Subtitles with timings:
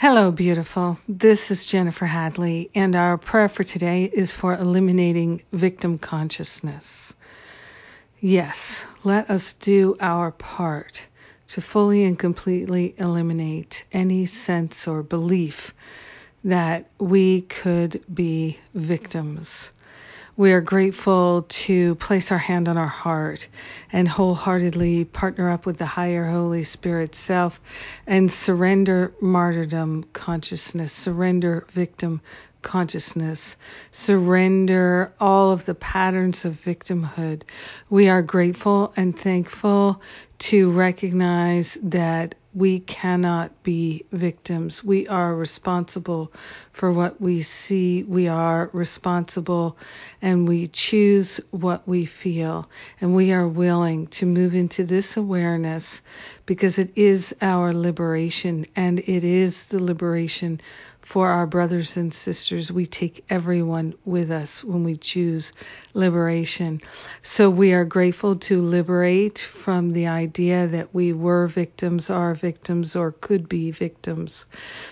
[0.00, 0.96] Hello, beautiful.
[1.08, 7.12] This is Jennifer Hadley, and our prayer for today is for eliminating victim consciousness.
[8.20, 11.02] Yes, let us do our part
[11.48, 15.74] to fully and completely eliminate any sense or belief
[16.44, 19.72] that we could be victims
[20.38, 23.48] we are grateful to place our hand on our heart
[23.90, 27.60] and wholeheartedly partner up with the higher Holy Spirit self
[28.06, 32.20] and surrender martyrdom consciousness, surrender victim
[32.62, 33.56] consciousness,
[33.90, 37.42] surrender all of the patterns of victimhood.
[37.90, 40.00] We are grateful and thankful
[40.38, 44.82] to recognize that we cannot be victims.
[44.82, 46.32] We are responsible
[46.72, 48.02] for what we see.
[48.02, 49.76] We are responsible
[50.20, 52.68] and we choose what we feel.
[53.00, 56.02] And we are willing to move into this awareness
[56.46, 60.60] because it is our liberation and it is the liberation
[61.08, 62.70] for our brothers and sisters.
[62.70, 65.54] We take everyone with us when we choose
[65.94, 66.82] liberation.
[67.22, 72.94] So we are grateful to liberate from the idea that we were victims, are victims,
[72.94, 74.44] or could be victims.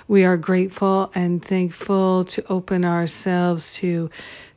[0.09, 4.09] We are grateful and thankful to open ourselves to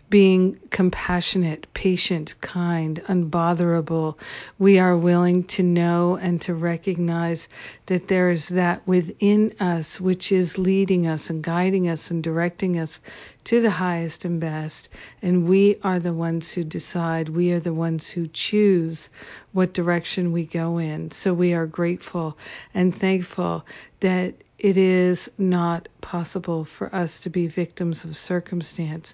[0.09, 4.17] being compassionate, patient, kind, unbotherable.
[4.57, 7.47] We are willing to know and to recognize
[7.85, 12.79] that there is that within us which is leading us and guiding us and directing
[12.79, 12.99] us
[13.43, 14.89] to the highest and best.
[15.21, 17.29] And we are the ones who decide.
[17.29, 19.09] We are the ones who choose
[19.53, 21.11] what direction we go in.
[21.11, 22.37] So we are grateful
[22.73, 23.65] and thankful
[23.99, 29.13] that it is not possible for us to be victims of circumstance.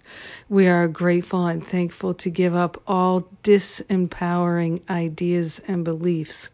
[0.50, 6.50] We are grateful and thankful to give up all disempowering ideas and beliefs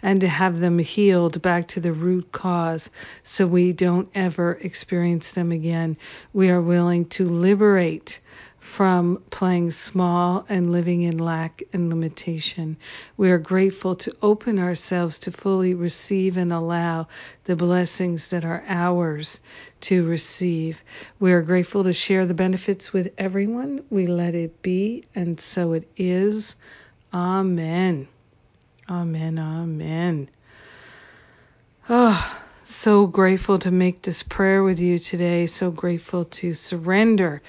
[0.00, 2.88] and to have them healed back to the root cause
[3.24, 5.96] so we don't ever experience them again.
[6.32, 8.20] We are willing to liberate
[8.66, 12.76] from playing small and living in lack and limitation.
[13.16, 17.06] We are grateful to open ourselves to fully receive and allow
[17.44, 19.40] the blessings that are ours
[19.82, 20.82] to receive.
[21.20, 23.84] We are grateful to share the benefits with everyone.
[23.88, 26.54] We let it be, and so it is.
[27.14, 28.08] Amen.
[28.90, 29.38] Amen.
[29.38, 30.28] Amen.
[31.88, 35.46] Oh, so grateful to make this prayer with you today.
[35.46, 37.40] So grateful to surrender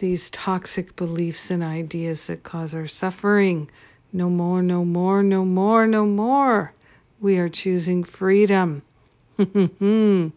[0.00, 3.70] these toxic beliefs and ideas that cause our suffering.
[4.12, 6.72] No more, no more, no more, no more.
[7.20, 8.82] We are choosing freedom.
[9.38, 10.32] and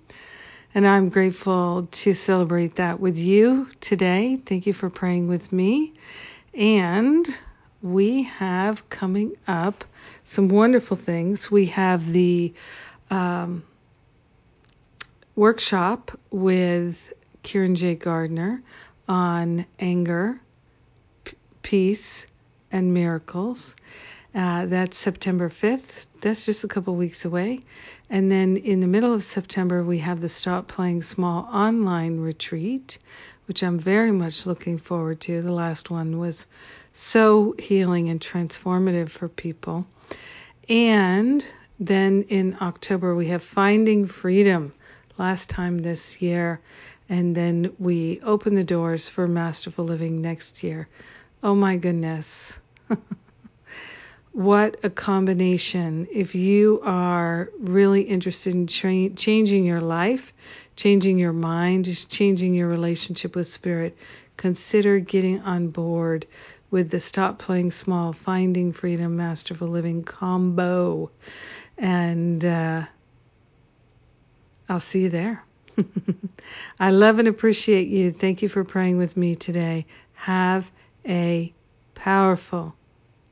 [0.75, 4.37] I'm grateful to celebrate that with you today.
[4.45, 5.93] Thank you for praying with me.
[6.53, 7.25] And
[7.81, 9.85] we have coming up
[10.25, 11.49] some wonderful things.
[11.49, 12.53] We have the
[13.09, 13.63] um,
[15.35, 17.13] workshop with
[17.43, 17.95] Kieran J.
[17.95, 18.61] Gardner
[19.07, 20.39] on anger,
[21.23, 22.27] p- peace,
[22.71, 23.75] and miracles.
[24.35, 26.07] Uh, that's September 5th.
[26.21, 27.59] That's just a couple weeks away.
[28.09, 32.97] And then in the middle of September, we have the Stop Playing Small online retreat,
[33.45, 35.41] which I'm very much looking forward to.
[35.41, 36.47] The last one was
[36.93, 39.85] so healing and transformative for people.
[40.67, 41.45] And
[41.79, 44.73] then in October, we have Finding Freedom.
[45.17, 46.59] Last time this year,
[47.09, 50.87] and then we open the doors for Masterful Living next year.
[51.41, 52.57] Oh my goodness.
[54.31, 56.07] what a combination.
[56.11, 60.33] If you are really interested in tra- changing your life,
[60.75, 63.97] changing your mind, changing your relationship with spirit,
[64.37, 66.25] consider getting on board
[66.71, 71.11] with the Stop Playing Small, Finding Freedom, Masterful Living combo.
[71.77, 72.83] And uh,
[74.67, 75.43] I'll see you there.
[76.79, 78.11] I love and appreciate you.
[78.11, 79.85] Thank you for praying with me today.
[80.13, 80.71] Have
[81.07, 81.53] a
[81.95, 82.75] powerful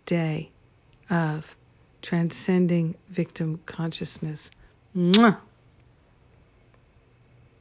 [0.05, 0.49] day
[1.09, 1.55] of
[2.01, 4.51] transcending victim consciousness.
[4.95, 5.37] Mwah.